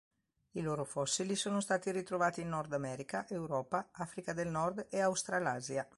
[0.53, 5.87] I loro fossili sono stati ritrovati in Nordamerica, Europa, Africa del Nord e Australasia.